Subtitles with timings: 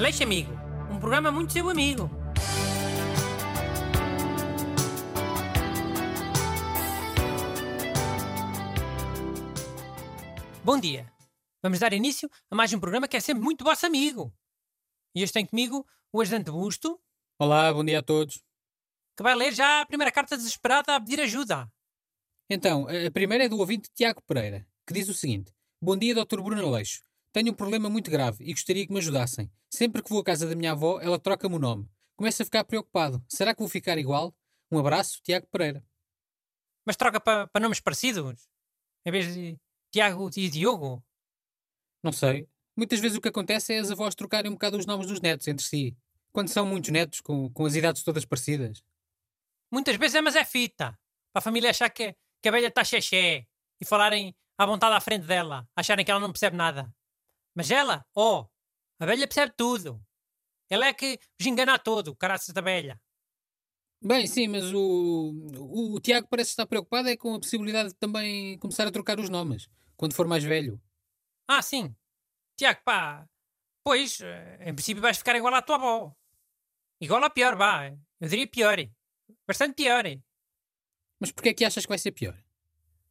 [0.00, 0.50] Aleixo Amigo,
[0.90, 2.08] um programa muito seu amigo.
[10.64, 11.12] Bom dia.
[11.62, 14.32] Vamos dar início a mais um programa que é sempre muito vosso amigo.
[15.14, 16.98] E hoje tem comigo o ajudante Busto,
[17.38, 18.42] Olá, bom dia a todos.
[19.14, 21.70] que vai ler já a primeira carta desesperada a pedir ajuda.
[22.48, 26.40] Então, a primeira é do ouvinte Tiago Pereira, que diz o seguinte: Bom dia, Dr.
[26.40, 27.02] Bruno Aleixo.
[27.32, 29.50] Tenho um problema muito grave e gostaria que me ajudassem.
[29.70, 31.88] Sempre que vou à casa da minha avó, ela troca-me o nome.
[32.16, 33.24] Começo a ficar preocupado.
[33.28, 34.34] Será que vou ficar igual?
[34.70, 35.84] Um abraço, Tiago Pereira.
[36.84, 38.48] Mas troca para pa nomes parecidos.
[39.06, 39.58] Em vez de
[39.92, 41.04] Tiago e Diogo.
[42.02, 42.48] Não sei.
[42.76, 45.46] Muitas vezes o que acontece é as avós trocarem um bocado os nomes dos netos
[45.46, 45.96] entre si.
[46.32, 48.82] Quando são muitos netos, com, com as idades todas parecidas.
[49.70, 50.98] Muitas vezes é, mas é fita.
[51.32, 53.46] Para a família achar que, que a velha está xexé
[53.80, 56.92] e falarem à vontade à frente dela, acharem que ela não percebe nada.
[57.54, 58.46] Mas ela, oh,
[58.98, 60.00] a velha percebe tudo.
[60.68, 63.00] Ela é que os engana a todo, caraças da velha.
[64.02, 67.96] Bem, sim, mas o, o, o Tiago parece estar preocupado é com a possibilidade de
[67.96, 70.80] também começar a trocar os nomes, quando for mais velho.
[71.46, 71.94] Ah, sim.
[72.56, 73.28] Tiago, pá.
[73.84, 76.14] Pois, eh, em princípio vais ficar igual à tua avó.
[77.00, 77.88] Igual a pior, vá.
[78.20, 78.78] Eu diria pior.
[79.46, 80.04] Bastante pior.
[81.18, 82.38] Mas porquê é que achas que vai ser pior?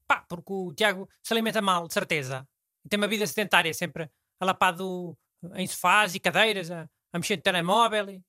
[0.07, 2.47] Pá, porque o Tiago se alimenta mal, de certeza.
[2.83, 4.09] E tem uma vida sedentária, sempre
[4.39, 5.17] alapado
[5.55, 8.09] em sofás e cadeiras, a, a mexer no telemóvel.
[8.09, 8.23] E,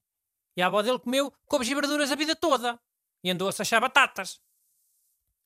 [0.56, 2.80] e a avó dele comeu couves e verduras a vida toda.
[3.22, 4.40] E andou-se a achar batatas.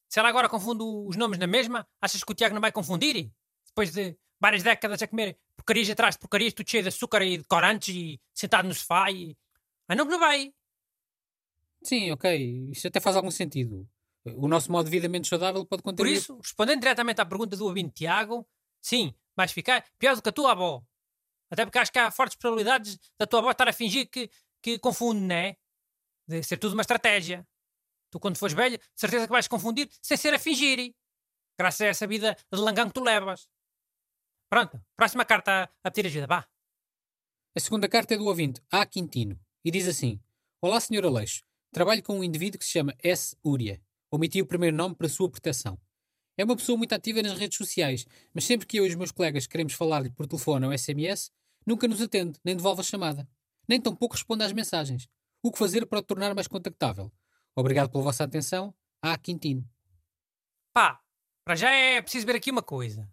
[0.08, 3.30] Se ela agora confunde os nomes na mesma, achas que o Tiago não vai confundir?
[3.66, 7.38] Depois de várias décadas a comer porcarias atrás de porcarias, tudo cheio de açúcar e
[7.38, 9.36] de corantes e sentado no sofá e...
[9.88, 10.52] Ah, não que não vai.
[11.82, 13.88] Sim, ok, isso até faz algum sentido.
[14.24, 16.16] O nosso modo de vida menos saudável pode Por contribuir.
[16.16, 18.46] isso, respondendo diretamente à pergunta do ouvinte Tiago,
[18.80, 20.84] sim, vais ficar pior do que a tua avó.
[21.50, 24.30] Até porque acho que há fortes probabilidades da tua avó estar a fingir que,
[24.62, 25.56] que confunde, não é?
[26.26, 27.46] De ser tudo uma estratégia.
[28.10, 30.94] Tu, quando fores velho, certeza que vais confundir sem ser a fingir.
[31.58, 33.48] Graças a essa vida de langão que tu levas.
[34.48, 36.48] Pronto, próxima carta a pedir ajuda, vá.
[37.56, 38.84] A segunda carta é do ouvinte A.
[38.86, 40.20] Quintino e diz assim:
[40.60, 41.04] Olá, Sr.
[41.04, 41.44] Aleixo.
[41.72, 43.36] Trabalho com um indivíduo que se chama S.
[43.44, 43.80] Uria.
[44.10, 45.78] Omiti o primeiro nome para sua proteção.
[46.36, 49.12] É uma pessoa muito ativa nas redes sociais, mas sempre que eu e os meus
[49.12, 51.30] colegas queremos falar-lhe por telefone ou SMS,
[51.64, 53.28] nunca nos atende, nem devolve a chamada.
[53.68, 55.08] Nem tampouco responde às mensagens.
[55.42, 57.12] O que fazer para o tornar mais contactável?
[57.54, 58.74] Obrigado pela vossa atenção.
[59.00, 59.16] A.
[59.16, 59.68] Quintino.
[60.72, 61.00] Pá,
[61.44, 63.08] para já é preciso ver aqui uma coisa.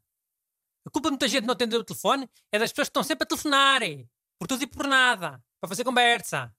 [0.86, 3.24] A culpa de muita gente não atender o telefone é das pessoas que estão sempre
[3.24, 3.84] a telefonar.
[3.84, 4.08] eh,
[4.40, 5.44] Por tudo e por nada.
[5.60, 6.54] Para fazer conversa.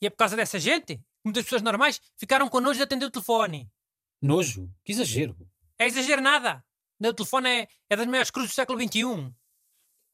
[0.00, 3.04] E é por causa dessa gente que muitas pessoas normais ficaram com nojo de atender
[3.04, 3.70] o telefone.
[4.22, 4.72] Nojo.
[4.82, 5.36] Que exagero.
[5.78, 6.64] É exagero nada.
[7.00, 9.32] O telefone é, é das maiores cruzes do século XXI.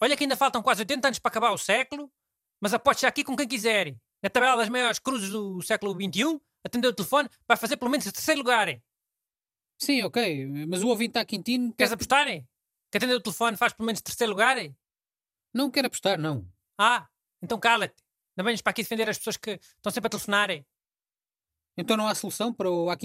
[0.00, 2.12] Olha que ainda faltam quase 80 anos para acabar o século,
[2.60, 3.96] mas aposto já aqui com quem quiser.
[4.22, 8.06] Na tabela das maiores cruzes do século XXI, atender o telefone vai fazer pelo menos
[8.06, 8.68] o terceiro lugar.
[9.78, 11.24] Sim, ok, mas o ouvinte A.
[11.24, 11.72] Quintino.
[11.74, 12.26] Queres apostar?
[12.26, 14.56] Que atender o telefone faz pelo menos terceiro lugar?
[15.52, 16.46] Não quero apostar, não.
[16.78, 17.08] Ah,
[17.42, 18.02] então cala-te.
[18.36, 20.50] Não venhas para aqui defender as pessoas que estão sempre a telefonar.
[21.76, 22.96] Então não há solução para o A.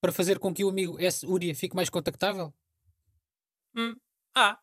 [0.00, 1.26] Para fazer com que o amigo S.
[1.26, 2.54] Uria fique mais contactável?
[3.74, 3.94] Hum.
[4.34, 4.58] Ah,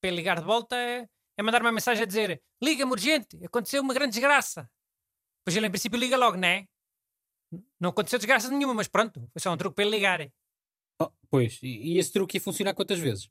[0.00, 3.82] para ele ligar de volta é, é mandar uma mensagem a dizer liga-me urgente, aconteceu
[3.82, 4.70] uma grande desgraça.
[5.44, 6.66] Pois ele em princípio liga logo, não é?
[7.80, 10.20] Não aconteceu desgraça nenhuma, mas pronto, foi só um truque para ele ligar.
[11.00, 13.30] Oh, pois, e, e esse truque ia funcionar quantas vezes?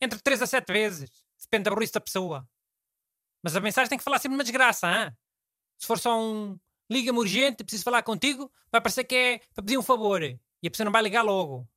[0.00, 1.24] Entre 3 a 7 vezes.
[1.40, 2.48] Depende da burrice da pessoa.
[3.42, 5.12] Mas a mensagem tem que falar sempre uma desgraça, hein?
[5.78, 6.58] Se for só um
[6.90, 10.22] liga-me urgente, preciso falar contigo, vai parecer que é para pedir um favor.
[10.22, 11.68] E a pessoa não vai ligar logo.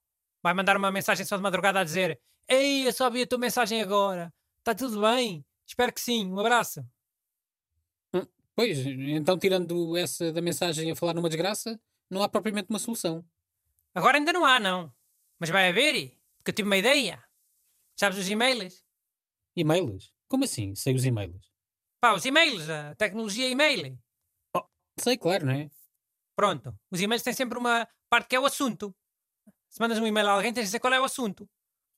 [0.41, 3.37] Vai mandar uma mensagem só de madrugada a dizer Ei, eu só vi a tua
[3.37, 4.33] mensagem agora.
[4.59, 5.45] Está tudo bem?
[5.65, 6.31] Espero que sim.
[6.31, 6.85] Um abraço.
[8.55, 11.79] Pois, então tirando essa da mensagem a falar numa desgraça,
[12.09, 13.23] não há propriamente uma solução.
[13.93, 14.91] Agora ainda não há, não.
[15.37, 17.23] Mas vai haver, porque eu tive uma ideia.
[17.95, 18.83] Sabes os e-mails?
[19.55, 20.11] E-mails?
[20.27, 20.73] Como assim?
[20.73, 21.51] Sei os e-mails.
[21.99, 23.97] Pá, os e-mails, a tecnologia e-mail.
[24.99, 25.69] Sei, claro, não é?
[26.35, 26.77] Pronto.
[26.91, 28.95] Os e-mails têm sempre uma parte que é o assunto.
[29.69, 31.49] Se mandas um e-mail a alguém, tens de dizer qual é o assunto.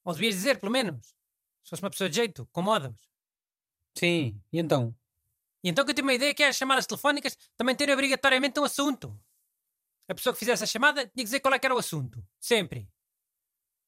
[0.04, 1.08] Ou devias dizer, pelo menos.
[1.64, 3.10] Se fosse uma pessoa de jeito, com modos.
[3.98, 4.96] Sim, e então?
[5.64, 8.60] E então que eu tenho uma ideia que é as chamadas telefónicas também terem obrigatoriamente
[8.60, 9.20] um assunto.
[10.08, 12.26] A pessoa que fizesse a chamada tinha que dizer qual é que era o assunto.
[12.40, 12.90] Sempre.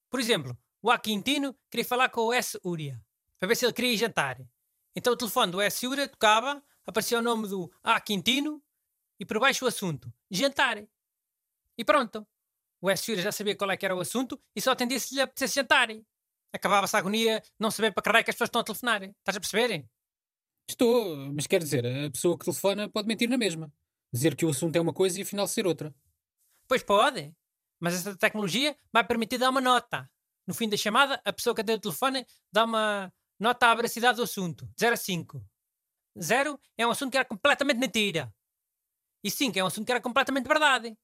[0.09, 2.59] Por exemplo, o A Quintino queria falar com o S.
[2.63, 3.01] Uria.
[3.39, 4.37] Para ver se ele queria ir jantar.
[4.95, 5.87] Então o telefone do S.
[5.87, 8.61] Uria tocava, aparecia o nome do A Quintino
[9.21, 10.11] e por baixo o assunto.
[10.31, 10.83] Jantar.
[11.77, 12.27] E pronto.
[12.81, 13.11] O S.
[13.11, 15.53] Uria já sabia qual é que era o assunto e só atendia se lhe apetecesse
[15.53, 15.89] jantar.
[16.51, 19.03] Acabava-se a agonia de não saber para caralho que as pessoas estão a telefonar.
[19.03, 19.85] Estás a perceber?
[20.67, 23.71] Estou, mas quer dizer, a pessoa que telefona pode mentir na mesma.
[24.11, 25.93] Dizer que o assunto é uma coisa e afinal ser outra.
[26.67, 27.31] Pois pode,
[27.79, 30.09] mas esta tecnologia vai permitir dar uma nota.
[30.47, 34.17] No fim da chamada, a pessoa que atende o telefone dá uma nota à veracidade
[34.17, 35.45] do assunto, de 0 a 5.
[36.19, 38.33] 0 é um assunto que era completamente mentira.
[39.23, 40.97] E 5 é um assunto que era completamente verdade.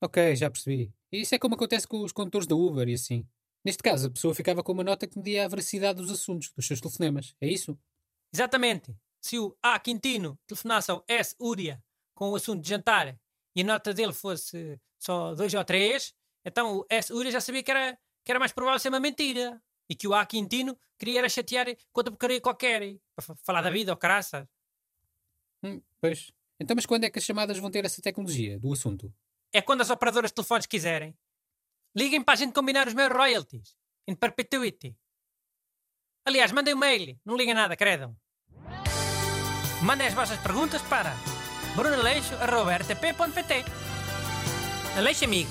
[0.00, 0.92] Ok, já percebi.
[1.12, 3.26] Isso é como acontece com os condutores da Uber e assim.
[3.64, 6.66] Neste caso, a pessoa ficava com uma nota que media a veracidade dos assuntos, dos
[6.66, 7.34] seus telefonemas.
[7.40, 7.78] É isso?
[8.32, 8.96] Exatamente.
[9.20, 9.78] Se o A.
[9.78, 11.34] Quintino telefonasse ao S.
[11.38, 11.82] Uria
[12.14, 13.18] com o assunto de jantar
[13.54, 16.14] e a nota dele fosse só 2 ou 3,
[16.44, 17.12] então o S.
[17.12, 19.60] Uria já sabia que era, que era mais provável ser uma mentira.
[19.88, 20.24] E que o A.
[20.24, 22.96] Quintino queria era chatear com outra porcaria qualquer.
[23.16, 24.46] Para falar da vida ou caraças.
[25.64, 26.32] Hum, pois.
[26.60, 29.12] Então, mas quando é que as chamadas vão ter essa tecnologia do assunto?
[29.52, 31.16] É quando as operadoras de telefones quiserem.
[31.96, 33.74] Liguem para a gente combinar os meus royalties.
[34.06, 34.94] In perpetuity.
[36.24, 37.18] Aliás, mandem um mail.
[37.24, 38.14] Não liguem nada, credam.
[39.82, 41.16] Mandem as vossas perguntas para
[41.74, 43.64] brunaleixo.rtp.pt
[44.96, 45.50] Aleixo Amigo.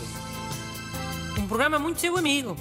[1.39, 2.55] Um programa muito seu amigo.